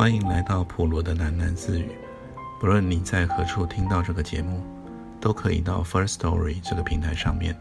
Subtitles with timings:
[0.00, 1.90] 欢迎来到普罗的喃喃自语。
[2.58, 4.62] 不论你在何处听到这个节目，
[5.20, 7.54] 都可以到 First Story 这个平台上面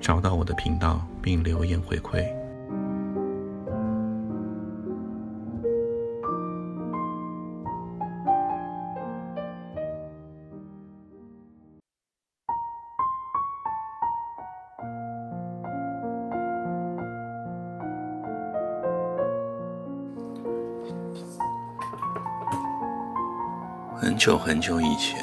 [0.00, 2.24] 找到我的频道，并留言回馈。
[24.24, 25.18] 久很久以前，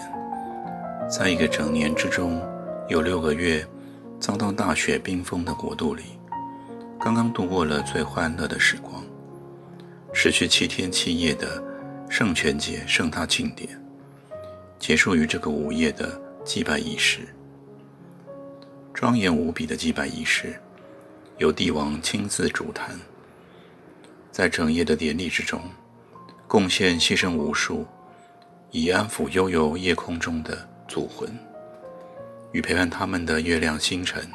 [1.10, 2.46] 在一个整年之中
[2.90, 3.66] 有六个月
[4.20, 6.04] 遭到大雪冰封的国度里，
[7.00, 9.02] 刚刚度过了最欢乐的时光，
[10.12, 11.64] 持续七天七夜的
[12.10, 13.70] 圣泉节盛大庆典，
[14.78, 17.22] 结束于这个午夜的祭拜仪式。
[18.94, 20.60] 庄严无比的祭拜仪式，
[21.38, 23.00] 由帝王亲自主坛，
[24.30, 25.62] 在整夜的典礼之中，
[26.50, 27.88] 贡献牺牲无数。
[28.72, 30.56] 以安抚悠游夜空中的
[30.88, 31.28] 祖魂，
[32.52, 34.30] 与陪伴他们的月亮星辰，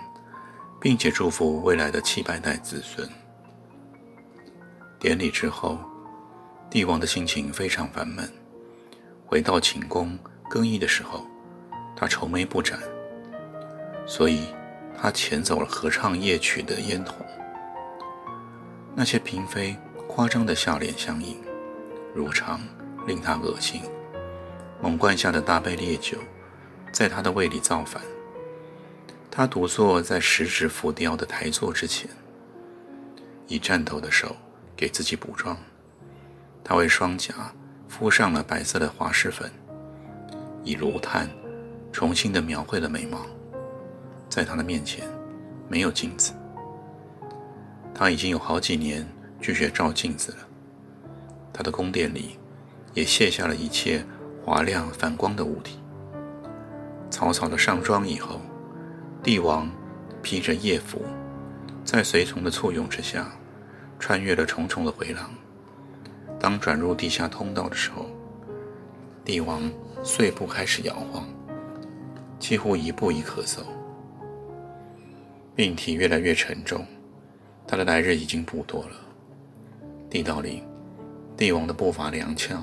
[0.80, 3.08] 并且祝福未来的七百代子孙。
[4.98, 5.78] 典礼之后，
[6.68, 8.28] 帝王的心情非常烦闷。
[9.24, 11.24] 回到寝宫更衣的时候，
[11.94, 12.80] 他愁眉不展，
[14.04, 14.46] 所以
[15.00, 17.14] 他遣走了合唱夜曲的烟筒。
[18.96, 19.76] 那些嫔妃
[20.08, 21.36] 夸张的笑脸相迎，
[22.12, 22.60] 如常
[23.06, 23.80] 令他恶心。
[24.84, 26.18] 猛灌下的大杯烈酒，
[26.92, 28.02] 在他的胃里造反。
[29.30, 32.06] 他独坐在十指浮雕的台座之前，
[33.46, 34.36] 以颤抖的手
[34.76, 35.56] 给自己补妆。
[36.62, 37.50] 他为双颊
[37.88, 39.50] 敷上了白色的滑石粉，
[40.64, 41.30] 以炉炭
[41.90, 43.24] 重新的描绘了眉毛。
[44.28, 45.08] 在他的面前，
[45.66, 46.34] 没有镜子。
[47.94, 49.08] 他已经有好几年
[49.40, 50.38] 拒绝照镜子了。
[51.54, 52.38] 他的宫殿里
[52.92, 54.04] 也卸下了一切。
[54.44, 55.78] 华亮反光的物体。
[57.08, 58.38] 草草的上妆以后，
[59.22, 59.70] 帝王
[60.22, 61.00] 披着夜服，
[61.82, 63.26] 在随从的簇拥之下，
[63.98, 65.30] 穿越了重重的回廊。
[66.38, 68.04] 当转入地下通道的时候，
[69.24, 69.72] 帝王
[70.02, 71.26] 碎步开始摇晃，
[72.38, 73.60] 几乎一步一咳嗽，
[75.56, 76.84] 病体越来越沉重。
[77.66, 78.90] 他的来日已经不多了。
[80.10, 80.62] 地道里，
[81.34, 82.58] 帝王的步伐踉跄。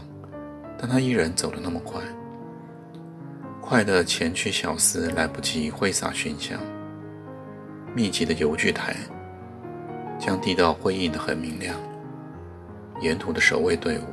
[0.81, 2.01] 但他依然走得那么快，
[3.61, 6.59] 快的前驱小厮来不及挥洒熏香。
[7.93, 8.95] 密集的油锯台
[10.17, 11.77] 将地道辉映得很明亮，
[12.99, 14.03] 沿途的守卫队伍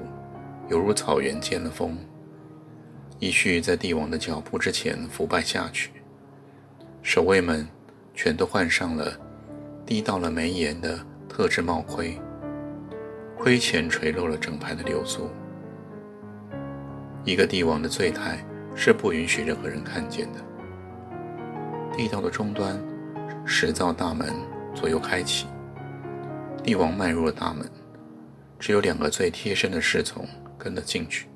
[0.68, 1.96] 犹如草原见了风，
[3.18, 5.90] 一续在帝王的脚步之前腐败下去。
[7.00, 7.66] 守卫们
[8.12, 9.18] 全都换上了
[9.86, 11.00] 滴到了眉眼的
[11.30, 12.20] 特制帽盔，
[13.38, 15.30] 盔前垂落了整排的流苏。
[17.28, 18.42] 一个帝王的醉态
[18.74, 20.40] 是不允许任何人看见的。
[21.94, 22.82] 地道的终端，
[23.44, 24.32] 石造大门
[24.74, 25.46] 左右开启，
[26.64, 27.70] 帝王迈入了大门，
[28.58, 31.28] 只有两个最贴身的侍从跟了进去。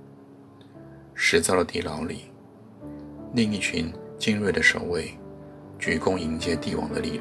[1.12, 2.32] 石造的地牢里，
[3.34, 5.12] 另一群精锐的守卫
[5.78, 7.20] 鞠躬迎接帝王的莅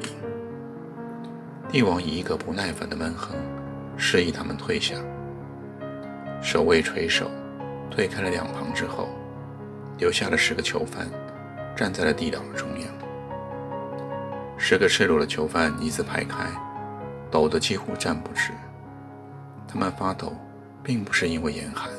[1.68, 3.36] 帝王以一个不耐烦的闷哼，
[3.98, 4.94] 示意他们退下。
[6.40, 7.30] 守卫垂首。
[7.94, 9.10] 推开了两旁之后，
[9.98, 11.06] 留下了十个囚犯，
[11.76, 12.88] 站在了地牢的中央。
[14.56, 16.46] 十个赤裸的囚犯一字排开，
[17.30, 18.50] 抖得几乎站不直。
[19.68, 20.34] 他们发抖，
[20.82, 21.90] 并不是因为严寒。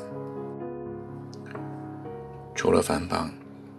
[2.56, 3.30] 除了反绑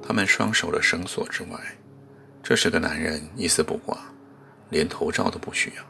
[0.01, 1.59] 他们双手的绳索之外，
[2.41, 3.97] 这十个男人一丝不挂，
[4.69, 5.83] 连头罩都不需要。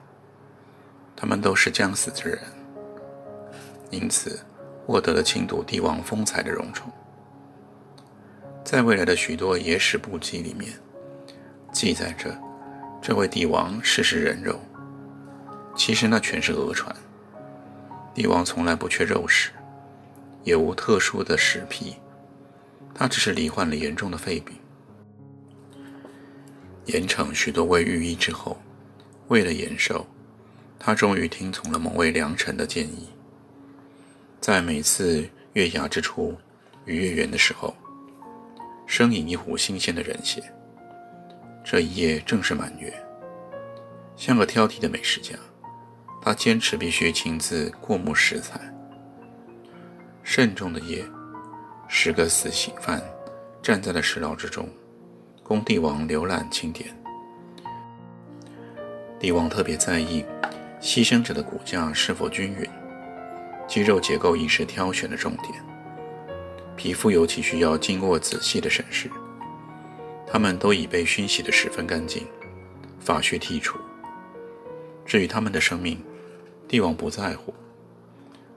[1.15, 2.39] 他们都是将死之人，
[3.91, 4.39] 因此。
[4.85, 6.91] 获得了庆睹帝王风采的荣宠，
[8.63, 10.73] 在未来的许多野史簿记里面，
[11.71, 12.39] 记载着
[13.01, 14.59] 这位帝王世食人肉。
[15.75, 16.95] 其实那全是讹传。
[18.13, 19.49] 帝王从来不缺肉食，
[20.43, 21.95] 也无特殊的食癖，
[22.93, 24.55] 他只是罹患了严重的肺病。
[26.85, 28.61] 严惩许多位御医之后，
[29.29, 30.05] 为了延寿，
[30.77, 33.09] 他终于听从了某位良臣的建议。
[34.39, 36.35] 在每次月牙之初
[36.85, 37.75] 与月圆的时候，
[38.85, 40.43] 生饮一壶新鲜的人血。
[41.63, 42.93] 这一夜正是满月。
[44.15, 45.33] 像个挑剔的美食家，
[46.21, 48.59] 他坚持必须亲自过目食材。
[50.23, 51.03] 慎重的夜，
[51.87, 53.01] 十个死刑犯
[53.63, 54.69] 站在了石牢之中，
[55.43, 56.95] 供帝王浏览清点。
[59.19, 60.23] 帝王特别在意
[60.79, 62.69] 牺牲者的骨架是否均匀。
[63.67, 65.53] 肌肉结构亦是挑选的重点。
[66.75, 69.09] 皮肤尤其需要经过仔细的审视。
[70.27, 72.25] 他们都已被熏洗得十分干净，
[72.99, 73.77] 发须剔除。
[75.05, 76.03] 至于他们的生命，
[76.67, 77.53] 帝王不在乎，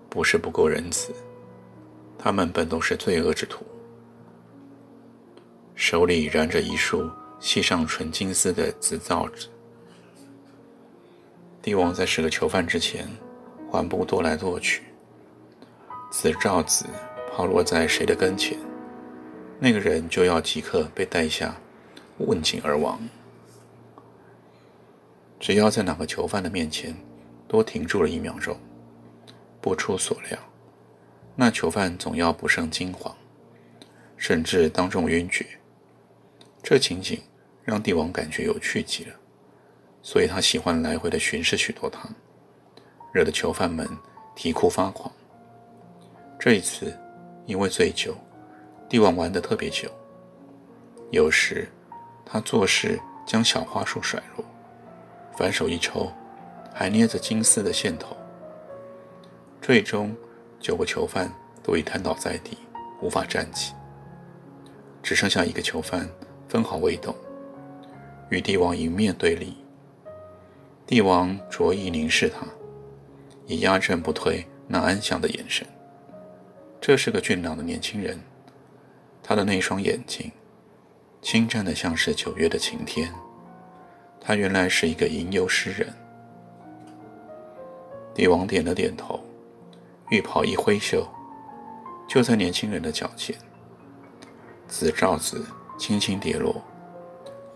[0.09, 1.13] 不是不够仁慈，
[2.19, 3.65] 他们本都是罪恶之徒。
[5.75, 7.09] 手里燃着一束
[7.39, 9.47] 系上纯金丝的紫皂纸。
[11.63, 13.07] 帝王在十个囚犯之前，
[13.71, 14.83] 缓步踱来踱去。
[16.11, 16.87] 紫罩子
[17.31, 18.59] 抛落在谁的跟前，
[19.61, 21.55] 那个人就要即刻被带下，
[22.17, 22.99] 问井而亡。
[25.39, 26.97] 只要在哪个囚犯的面前
[27.47, 28.59] 多停住了一秒钟，
[29.61, 30.39] 不出所料，
[31.37, 33.13] 那囚犯总要不胜惊惶，
[34.17, 35.47] 甚至当众晕厥。
[36.63, 37.21] 这情景
[37.63, 39.15] 让帝王感觉有趣极了，
[40.03, 42.11] 所以他喜欢来回的巡视许多趟，
[43.13, 43.87] 惹得囚犯们
[44.35, 45.13] 啼哭发狂。
[46.39, 46.97] 这一次，
[47.47, 48.15] 因为醉酒，
[48.89, 49.91] 帝王玩得特别久。
[51.11, 51.69] 有时，
[52.25, 54.45] 他做事将小花束甩落，
[55.37, 56.13] 反手一抽，
[56.73, 58.17] 还捏着金丝的线头。
[59.61, 60.15] 最终，
[60.61, 61.33] 九个囚犯
[61.63, 62.57] 都已瘫倒在地，
[63.03, 63.75] 无法站起，
[65.03, 66.09] 只剩下一个囚犯。
[66.49, 67.15] 分毫未动，
[68.31, 69.55] 与帝王迎面对立。
[70.87, 72.47] 帝王着意凝视他，
[73.47, 75.67] 以压阵不退那安详的眼神。
[76.81, 78.19] 这是个俊朗的年轻人，
[79.23, 80.31] 他的那双眼睛，
[81.21, 83.13] 清湛的像是九月的晴天。
[84.21, 85.93] 他原来是一个吟游诗人。
[88.15, 89.21] 帝王点了点头，
[90.11, 91.07] 浴袍一挥袖，
[92.09, 93.37] 就在年轻人的脚前，
[94.67, 95.47] 紫罩子。
[95.79, 96.61] 轻轻跌落，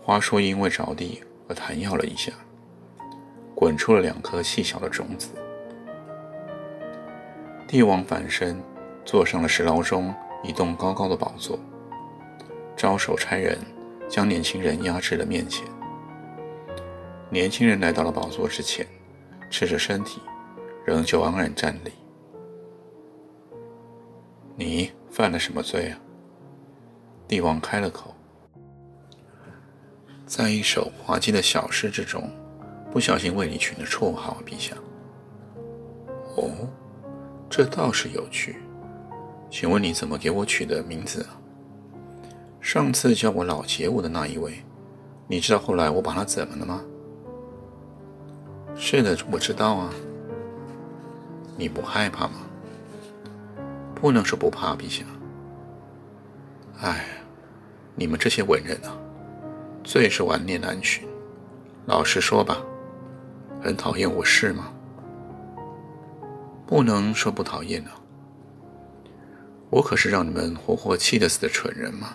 [0.01, 2.31] 花束因为着地而弹跃了一下，
[3.53, 5.27] 滚出了两颗细小的种子。
[7.67, 8.63] 帝王反身
[9.05, 10.13] 坐上了石牢中
[10.43, 11.59] 一栋高高的宝座，
[12.75, 13.57] 招手差人
[14.09, 15.65] 将年轻人压至了面前。
[17.29, 18.85] 年轻人来到了宝座之前，
[19.49, 20.21] 赤着身体，
[20.85, 21.91] 仍旧昂然站立。
[24.55, 25.99] 你犯了什么罪啊？
[27.27, 28.13] 帝王开了口。
[30.25, 32.29] 在一首滑稽的小诗之中，
[32.91, 34.75] 不小心为你取了绰号，陛下。
[36.35, 36.51] 哦，
[37.49, 38.62] 这倒是有趣。
[39.53, 41.37] 请问你怎么给我取的名字啊？
[42.59, 44.65] 上次叫我老杰武的那一位，
[45.27, 46.81] 你知道后来我把他怎么了吗？
[48.75, 49.93] 是的，我知道啊。
[51.55, 52.33] 你不害怕吗？
[53.93, 55.05] 不能说不怕，陛下。
[56.81, 57.05] 哎，
[57.93, 58.97] 你们这些文人啊！
[59.83, 61.07] 最是顽劣难驯。
[61.85, 62.57] 老实说吧，
[63.61, 64.73] 很讨厌我是吗？
[66.65, 67.91] 不能说不讨厌啊。
[69.73, 72.09] 我可是让你们活活气得死的蠢人吗？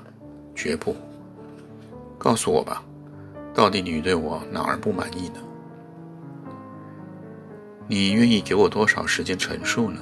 [0.55, 0.95] 绝不。
[2.17, 2.85] 告诉我吧，
[3.53, 5.41] 到底你对我哪儿不满意呢？
[7.89, 10.01] 你愿意给我多少时间陈述呢？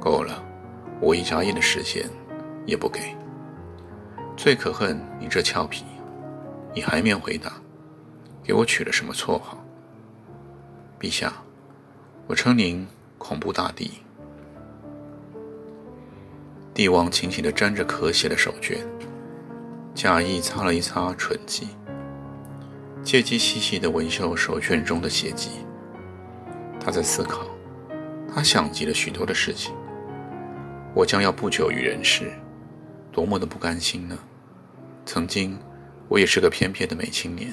[0.00, 0.42] 够了，
[1.00, 2.04] 我一眨眼的时间
[2.66, 3.16] 也不给。
[4.36, 5.84] 最可恨你这俏皮，
[6.74, 7.52] 你还没回答，
[8.42, 9.56] 给我取了什么绰号？
[10.98, 11.32] 陛下，
[12.26, 12.84] 我称您
[13.16, 13.92] 恐怖大帝。
[16.78, 18.76] 帝王紧紧地沾着咳血的手绢，
[19.96, 21.66] 假意擦了一擦唇迹，
[23.02, 25.50] 借机细细地闻嗅手绢中的血迹。
[26.78, 27.48] 他在思考，
[28.32, 29.74] 他想及了许多的事情。
[30.94, 32.30] 我将要不久于人世。
[33.10, 34.16] 多么的不甘心呢！
[35.04, 35.58] 曾经，
[36.06, 37.52] 我也是个翩翩的美青年。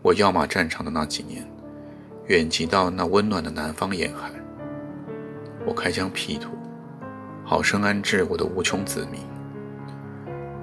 [0.00, 1.46] 我要马战场的那几年，
[2.28, 4.30] 远及到那温暖的南方沿海。
[5.66, 6.48] 我开疆辟土，
[7.44, 9.20] 好生安置我的无穷子民。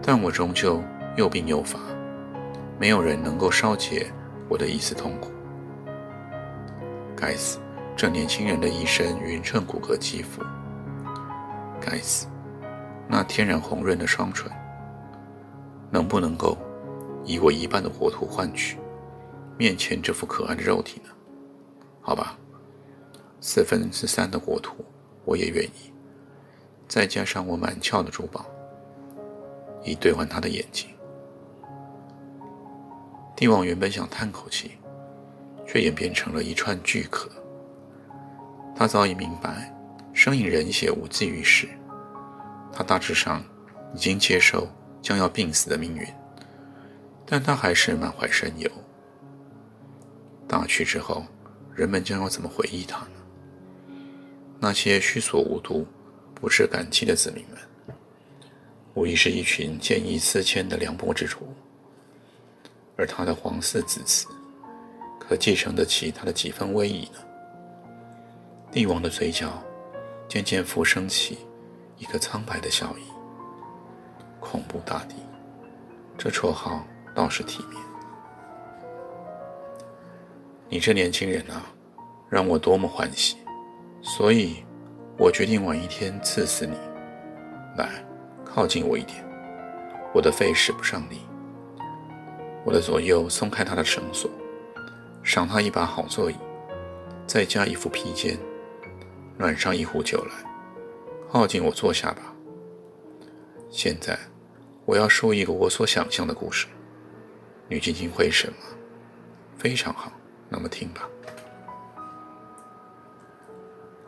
[0.01, 0.83] 但我终究
[1.15, 1.79] 又病又乏，
[2.79, 4.11] 没有人能够消解
[4.49, 5.31] 我的一丝痛苦。
[7.15, 7.59] 该死，
[7.95, 10.41] 这年轻人的一身匀称骨骼肌肤。
[11.79, 12.27] 该死。
[13.07, 14.49] 那天然红润的双唇，
[15.91, 16.57] 能不能够
[17.25, 18.77] 以我一半的国土换取
[19.57, 21.09] 面前这副可爱的肉体呢？
[21.99, 22.37] 好吧，
[23.39, 24.83] 四分之三的国土
[25.25, 25.90] 我也愿意，
[26.91, 28.45] 再加上我满鞘的珠宝，
[29.81, 30.89] 以兑换他的眼睛。
[33.33, 34.71] 帝王原本想叹口气，
[35.65, 37.29] 却演变成了一串巨壳。
[38.75, 39.73] 他早已明白，
[40.11, 41.65] 生饮人血无济于事。
[42.73, 43.41] 他大致上
[43.95, 44.67] 已经接受
[45.01, 46.05] 将要病死的命运，
[47.25, 48.69] 但他还是满怀深忧。
[50.45, 51.23] 大去之后，
[51.73, 53.95] 人们将要怎么回忆他呢？
[54.59, 55.87] 那些虚所无度、
[56.41, 57.59] 不是感激的子民们，
[58.95, 61.47] 无疑是一群见异思迁的凉薄之徒。
[62.97, 64.25] 而他的皇嗣子嗣，
[65.19, 67.19] 可继承得起他的几分威仪呢？
[68.71, 69.61] 帝王的嘴角
[70.27, 71.37] 渐渐浮升起
[71.97, 73.03] 一个苍白的笑意。
[74.39, 75.15] 恐怖大帝，
[76.17, 76.83] 这绰号
[77.13, 77.79] 倒是体面。
[80.69, 81.71] 你这年轻人啊，
[82.29, 83.37] 让我多么欢喜！
[84.01, 84.63] 所以，
[85.17, 86.75] 我决定晚一天刺死你。
[87.77, 88.03] 来，
[88.43, 89.23] 靠近我一点。
[90.13, 91.21] 我的肺使不上力。
[92.65, 94.29] 我的左右松开他的绳索，
[95.23, 96.35] 赏他一把好座椅，
[97.25, 98.37] 再加一副披肩，
[99.37, 100.31] 暖上一壶酒来。
[101.31, 102.33] 靠近我坐下吧。
[103.69, 104.19] 现在，
[104.85, 106.67] 我要说一个我所想象的故事。
[107.69, 108.67] 你津津会审吗？
[109.57, 110.11] 非常好。
[110.49, 111.07] 那么听吧。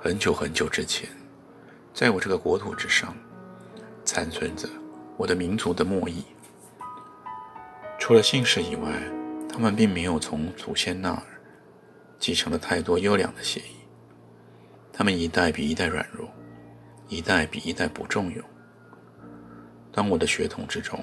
[0.03, 1.09] 很久很久之前，
[1.93, 3.15] 在我这个国土之上，
[4.03, 4.67] 残存着
[5.15, 6.25] 我的民族的末裔。
[7.97, 8.91] 除了姓氏以外，
[9.49, 11.23] 他们并没有从祖先那儿
[12.19, 13.77] 继承了太多优良的血裔。
[14.91, 16.29] 他们一代比一代软弱，
[17.07, 18.43] 一代比一代不重用。
[19.89, 21.01] 当我的血统之中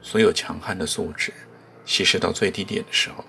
[0.00, 1.30] 所有强悍的素质
[1.84, 3.22] 稀释到最低点的时候，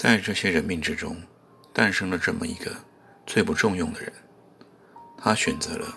[0.00, 1.16] 在这些人命之中，
[1.72, 2.70] 诞生了这么一个
[3.26, 4.12] 最不重用的人。
[5.20, 5.88] 他选择了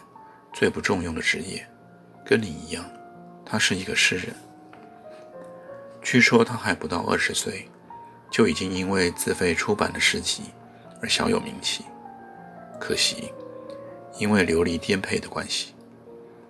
[0.51, 1.63] 最不重用的职业，
[2.25, 2.83] 跟你一样，
[3.45, 4.33] 他是一个诗人。
[6.01, 7.69] 据说他还不到二十岁，
[8.31, 10.45] 就已经因为自费出版的诗集
[10.99, 11.85] 而小有名气。
[12.79, 13.31] 可惜，
[14.17, 15.75] 因为流离颠沛的关系，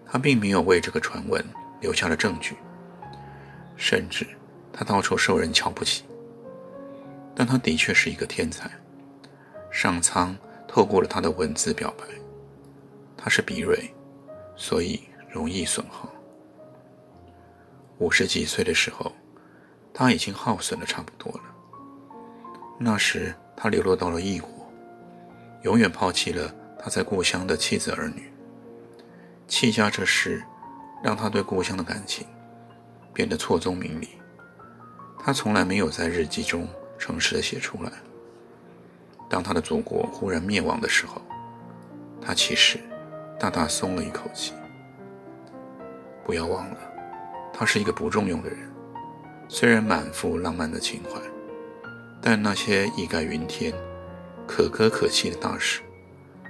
[0.09, 1.43] 他并没有为这个传闻
[1.81, 2.55] 留下了证据，
[3.75, 4.25] 甚至
[4.71, 6.05] 他到处受人瞧不起。
[7.35, 8.69] 但他的确是一个天才。
[9.71, 10.35] 上苍
[10.67, 12.03] 透过了他的文字表白，
[13.15, 13.93] 他是比蕊，
[14.55, 16.09] 所以容易损耗。
[17.99, 19.11] 五十几岁的时候，
[19.93, 21.43] 他已经耗损的差不多了。
[22.77, 24.49] 那时他流落到了异国，
[25.63, 28.31] 永远抛弃了他在故乡的妻子儿女。
[29.47, 30.43] 弃家这事，
[31.03, 32.25] 让他对故乡的感情
[33.13, 34.09] 变得错综明理。
[35.19, 36.67] 他从来没有在日记中。
[37.01, 37.91] 诚实的写出来。
[39.27, 41.19] 当他的祖国忽然灭亡的时候，
[42.21, 42.77] 他其实
[43.39, 44.53] 大大松了一口气。
[46.23, 46.77] 不要忘了，
[47.51, 48.59] 他是一个不重用的人。
[49.47, 51.19] 虽然满腹浪漫的情怀，
[52.21, 53.73] 但那些义盖云天、
[54.47, 55.81] 可歌可泣的大事，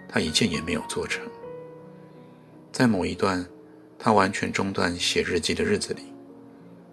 [0.10, 1.26] 他一件也没有做成。
[2.74, 3.44] 在某一段
[3.98, 6.14] 他完全中断写日记的日子里，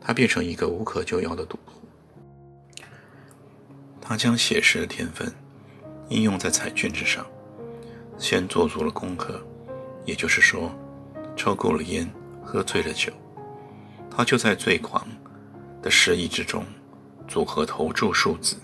[0.01, 1.78] 他变成一个无可救药的赌徒。
[4.09, 5.31] 他将写诗的天分
[6.09, 7.27] 应用在彩券之上，
[8.17, 9.39] 先做足了功课，
[10.07, 10.75] 也就是说，
[11.37, 12.11] 抽够了烟，
[12.43, 13.13] 喝醉了酒，
[14.11, 15.07] 他就在最狂
[15.83, 16.65] 的诗意之中
[17.27, 18.57] 组合投注数字。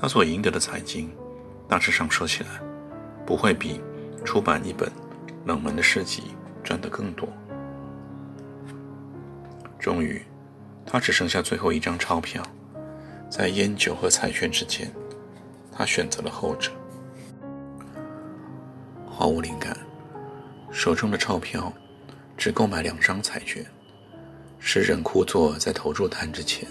[0.00, 1.10] 他所赢得的彩金，
[1.68, 2.48] 大致上说起来，
[3.26, 3.78] 不会比
[4.24, 4.90] 出版一本
[5.44, 7.28] 冷门的诗集赚得更多。
[9.78, 10.22] 终于，
[10.86, 12.42] 他只剩下最后一张钞票。
[13.30, 14.92] 在烟酒和彩券之间，
[15.70, 16.72] 他选择了后者。
[19.06, 19.76] 毫无灵感，
[20.72, 21.72] 手中的钞票
[22.36, 23.64] 只够买两张彩券。
[24.58, 26.68] 诗人枯坐在投注摊之前，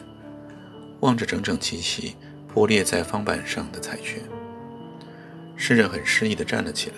[0.99, 2.15] 望着整整齐齐
[2.47, 4.21] 铺列在方板上的彩券。
[5.55, 6.95] 诗人很失意地站了起来，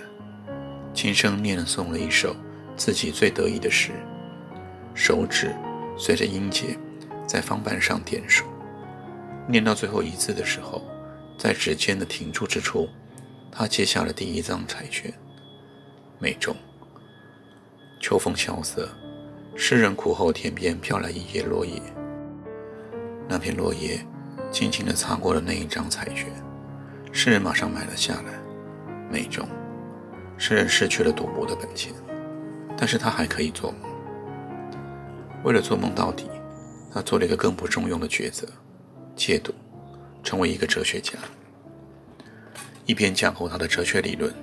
[0.94, 2.36] 轻声念诵了一首
[2.76, 3.92] 自己最得意的诗，
[4.94, 5.56] 手指
[5.98, 6.78] 随着音节
[7.28, 8.46] 在方板上点数。
[9.48, 10.82] 念到最后一字的时候，
[11.38, 12.88] 在指尖的停住之处，
[13.52, 15.14] 他接下了第一张彩券，
[16.20, 16.56] 没中。
[18.00, 18.90] 秋风萧瑟，
[19.56, 21.82] 诗人苦后天边飘来一叶落叶，
[23.28, 24.06] 那片落叶
[24.52, 26.28] 轻轻地擦过了那一张彩券，
[27.12, 28.40] 诗人马上买了下来，
[29.12, 29.48] 没中。
[30.38, 31.94] 诗人失去了赌博的本钱，
[32.76, 33.92] 但是他还可以做梦。
[35.44, 36.26] 为了做梦到底，
[36.92, 38.48] 他做了一个更不中用的抉择。
[39.16, 39.54] 戒赌，
[40.24, 41.14] 成为一个哲学家。
[42.86, 44.34] 一边讲后他的哲学理论，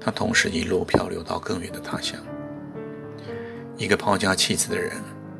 [0.00, 2.18] 他同时一路漂流到更远的他乡。
[3.76, 4.92] 一个抛家弃子的人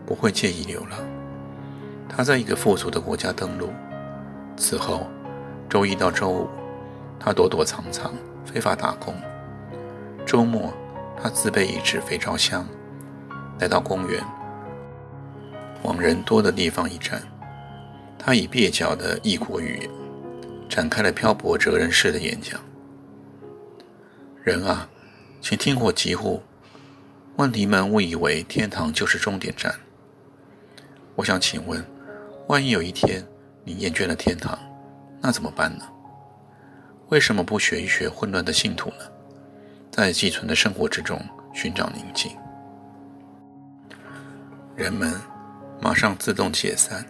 [0.04, 0.99] 不会介意流浪。
[2.08, 3.70] 他在一个富足的国家登陆，
[4.56, 5.06] 此后
[5.68, 6.49] 周一到周五，
[7.18, 8.12] 他躲躲藏藏，
[8.44, 9.14] 非法打工。
[10.25, 10.73] 周末，
[11.20, 12.66] 他自备一支肥皂箱，
[13.58, 14.23] 来到公园，
[15.82, 17.23] 往人多的地方一站。
[18.18, 19.90] 他以蹩脚的异国语言
[20.68, 22.61] 展开了漂泊哲人式的演讲。
[24.42, 24.88] 人啊，
[25.40, 26.42] 请听我疾呼：
[27.37, 29.75] 问题们误以为天堂就是终点站。
[31.14, 31.85] 我想请问，
[32.49, 33.26] 万一有一天
[33.64, 34.58] 你厌倦了天堂，
[35.20, 35.85] 那怎么办呢？
[37.08, 39.04] 为什么不学一学混乱的信徒呢？
[39.90, 41.18] 在寄存的生活之中
[41.54, 42.30] 寻找宁静。
[44.75, 45.14] 人们
[45.80, 47.02] 马上自动解散，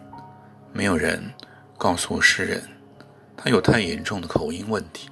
[0.76, 1.32] 没有人
[1.78, 2.62] 告诉诗人，
[3.34, 5.08] 他有太严重的口音问题。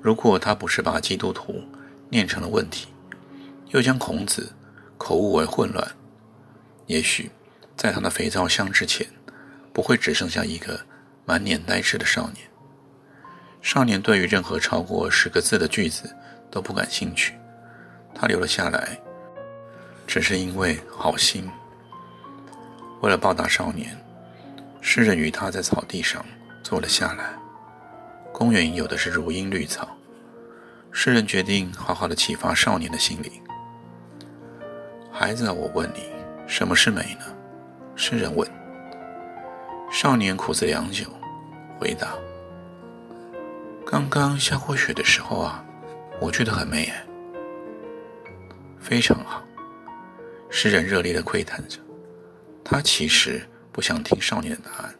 [0.00, 1.60] 如果他不是把基督徒
[2.08, 2.86] 念成了问题，
[3.70, 4.52] 又将孔子
[4.96, 5.84] 口误为混乱，
[6.86, 7.28] 也许
[7.76, 9.04] 在他的肥皂箱之前，
[9.72, 10.80] 不会只剩下一个
[11.24, 12.48] 满脸呆滞的少年。
[13.60, 16.14] 少年对于任何超过十个字的句子
[16.48, 17.34] 都不感兴趣，
[18.14, 18.96] 他留了下来。
[20.06, 21.50] 只是因为好心，
[23.02, 23.94] 为了报答少年，
[24.80, 26.24] 诗人与他在草地上
[26.62, 27.34] 坐了下来。
[28.32, 29.88] 公园有的是如茵绿草，
[30.92, 33.32] 诗人决定好好的启发少年的心灵。
[35.10, 36.04] 孩子，我问你，
[36.46, 37.26] 什么是美呢？
[37.96, 38.48] 诗人问。
[39.90, 41.06] 少年苦思良久，
[41.80, 42.14] 回答
[43.84, 45.64] ：“刚刚下过雪的时候啊，
[46.20, 47.04] 我觉得很美哎。”
[48.78, 49.42] 非常好。
[50.50, 51.78] 诗人热烈的喟叹着，
[52.62, 53.44] 他其实
[53.78, 54.92] 不想听少年的答案，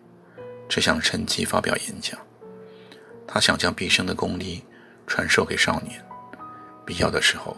[0.68, 2.16] 只想趁机发表演讲。
[3.26, 4.62] 他想将毕生的功力
[5.04, 6.00] 传授给少年，
[6.86, 7.56] 必要的时候，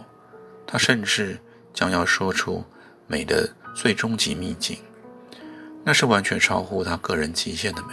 [0.67, 1.39] 他甚至
[1.75, 2.65] 将要说出
[3.07, 3.47] 美的
[3.77, 4.79] 最终极秘境，
[5.85, 7.93] 那是完全超乎他个人极限的美。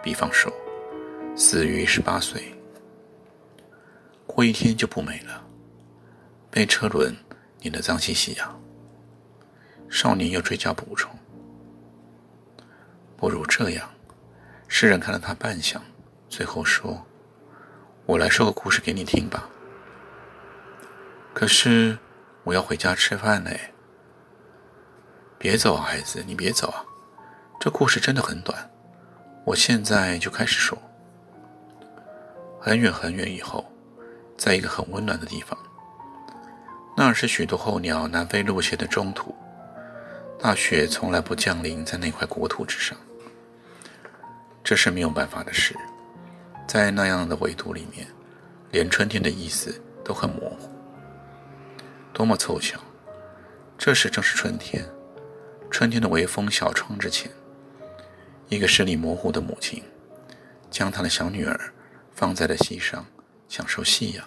[0.00, 0.52] 比方说，
[1.34, 2.54] 死于十八岁，
[4.28, 5.44] 过一天就不美了，
[6.52, 7.16] 被车轮
[7.62, 8.54] 碾得脏兮兮呀。
[9.90, 11.10] 少年又追加补充
[13.18, 13.90] ：“不如这样。”
[14.68, 15.78] 诗人看了他半晌，
[16.30, 17.04] 最后说
[18.06, 19.46] ：“我来说个故事给你听吧。”
[21.34, 21.98] 可是
[22.44, 23.74] 我要回家吃饭嘞。
[25.38, 26.84] 别走啊，孩子，你别走啊！
[27.60, 28.70] 这故事真的很短，
[29.44, 30.76] 我现在就开始说。
[32.60, 33.64] 很远很远以后，
[34.36, 35.56] 在一个很温暖的地方，
[36.96, 39.34] 那是许多候鸟南飞路线的中途。
[40.40, 42.98] 大雪从来不降临在那块国土之上，
[44.68, 45.74] 这是没有办法的事。
[46.66, 48.06] 在那样的纬度里面，
[48.70, 50.68] 连春天的意思都很模糊。
[52.12, 52.78] 多么凑巧，
[53.78, 54.86] 这时正是春天。
[55.70, 57.32] 春天的微风小窗之前，
[58.50, 59.82] 一个视力模糊的母亲，
[60.70, 61.72] 将她的小女儿
[62.12, 63.06] 放在了膝上，
[63.48, 64.24] 享受夕阳。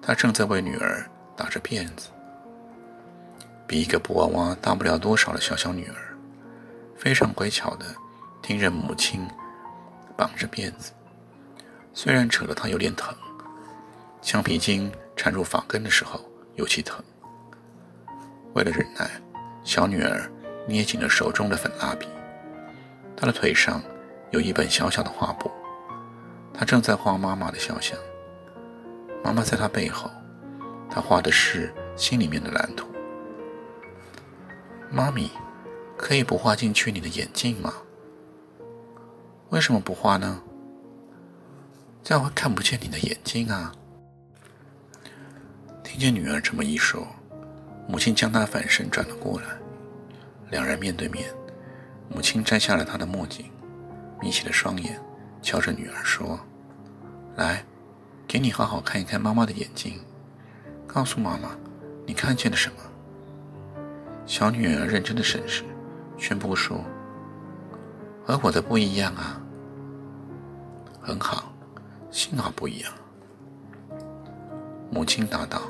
[0.00, 1.06] 她正在为女儿
[1.36, 2.08] 打着辫子。
[3.66, 6.16] 比一个布娃娃大不了多少的小小女儿，
[6.96, 7.84] 非常乖巧的
[8.50, 9.24] 听任母亲
[10.16, 10.90] 绑着辫子，
[11.94, 13.14] 虽然扯得她有点疼，
[14.20, 16.20] 橡皮筋缠入发根的时候
[16.56, 17.00] 尤其疼。
[18.54, 19.08] 为了忍耐，
[19.62, 20.28] 小女儿
[20.66, 22.08] 捏紧了手中的粉蜡笔，
[23.16, 23.80] 她的腿上
[24.32, 25.48] 有一本小小的画布，
[26.52, 27.96] 她正在画妈妈的肖像。
[29.22, 30.10] 妈妈在她背后，
[30.90, 32.88] 她画的是心里面的蓝图。
[34.90, 35.30] 妈咪，
[35.96, 37.74] 可以不画进去你的眼镜吗？
[39.50, 40.40] 为什么不画呢？
[42.04, 43.72] 这样会看不见你的眼睛啊！
[45.82, 47.04] 听见女儿这么一说，
[47.88, 49.48] 母亲将她反身转了过来，
[50.50, 51.28] 两人面对面。
[52.08, 53.44] 母亲摘下了她的墨镜，
[54.20, 55.00] 眯起了双眼，
[55.42, 56.38] 瞧着女儿说
[57.34, 57.64] ：“来，
[58.28, 60.00] 给你好好看一看妈妈的眼睛，
[60.86, 61.50] 告诉妈妈，
[62.06, 62.76] 你看见了什么。”
[64.26, 65.64] 小女儿认真的审视，
[66.16, 66.84] 宣布说
[68.24, 69.38] ：“和我的不一样啊。”
[71.00, 71.52] 很好，
[72.10, 72.92] 幸好不一样。
[74.90, 75.62] 母亲答道，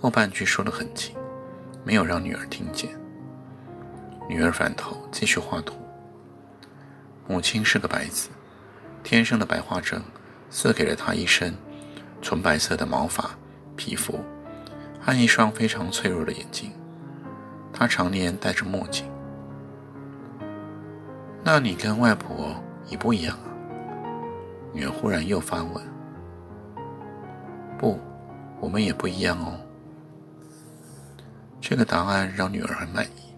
[0.00, 1.14] 后半句说得很轻，
[1.84, 2.90] 没有让女儿听见。
[4.28, 5.74] 女儿反头继续画图。
[7.28, 8.28] 母亲是个白子，
[9.02, 10.02] 天生的白化症
[10.48, 11.54] 赐给了她一身
[12.22, 13.30] 纯白色的毛发、
[13.76, 14.18] 皮肤
[15.00, 16.72] 和一双非常脆弱的眼睛。
[17.72, 19.04] 他常年戴着墨镜。
[21.44, 22.54] 那你跟外婆
[22.88, 23.52] 一不一样啊？
[24.76, 25.82] 女儿忽然又发问。
[27.78, 27.98] 不，
[28.60, 29.58] 我们也不一样哦。
[31.62, 33.34] 这个答案让女儿很满意。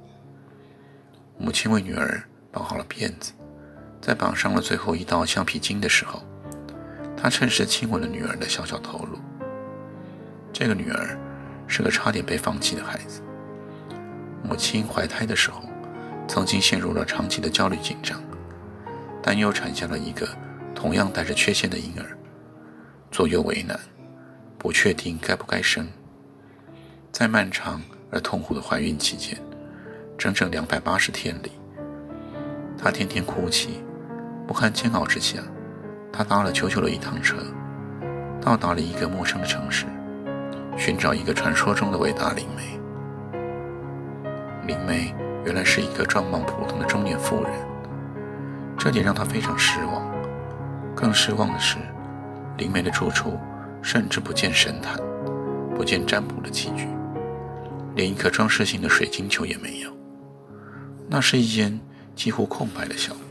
[1.38, 2.20] 母亲为女儿
[2.50, 3.32] 绑好了辫子，
[4.00, 6.20] 在绑上了最后一道橡皮筋的时候，
[7.16, 9.16] 她趁势亲吻了女儿的小小头颅。
[10.52, 11.16] 这个女儿
[11.68, 13.22] 是个差点被放弃的孩子。
[14.42, 15.62] 母亲怀胎的时候，
[16.26, 18.20] 曾经陷入了长期的焦虑紧张，
[19.22, 20.28] 担忧产下了一个
[20.78, 22.16] 同样带着缺陷的婴儿，
[23.10, 23.76] 左右为难，
[24.56, 25.84] 不确定该不该生。
[27.10, 29.36] 在漫长而痛苦的怀孕期间，
[30.16, 31.50] 整整两百八十天里，
[32.80, 33.82] 她天天哭泣，
[34.46, 35.40] 不堪煎熬之下，
[36.12, 37.38] 她搭了久久的一趟车，
[38.40, 39.84] 到达了一个陌生的城市，
[40.76, 42.78] 寻找一个传说中的伟大灵媒。
[44.68, 45.12] 灵媒
[45.44, 47.52] 原来是一个状貌普通的中年妇人，
[48.78, 50.07] 这点让她非常失望。
[51.00, 51.76] 更失望的是，
[52.56, 53.38] 灵媒的住处
[53.80, 54.98] 甚至不见神坛，
[55.76, 56.88] 不见占卜的器具。
[57.94, 59.92] 连一颗装饰性的水晶球也没有，
[61.08, 61.78] 那是一间
[62.16, 63.27] 几乎空白的小屋。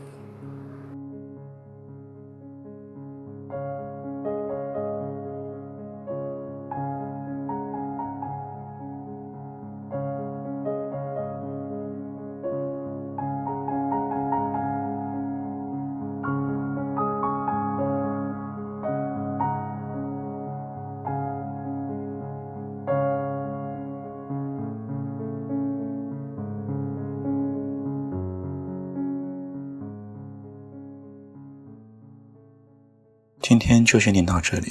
[33.58, 34.70] 今天就先念到这里，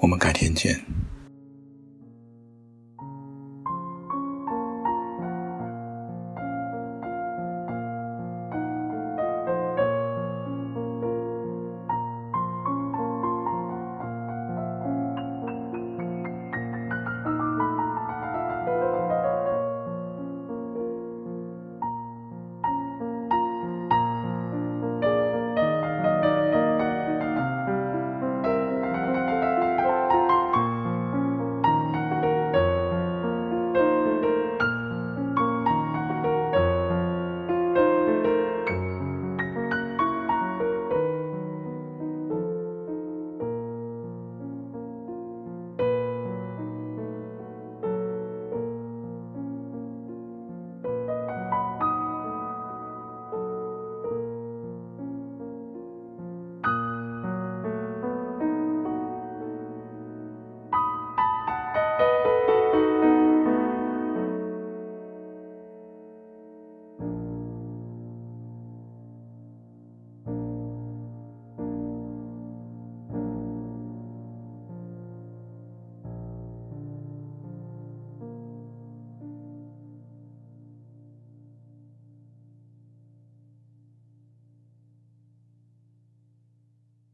[0.00, 0.80] 我们改天见。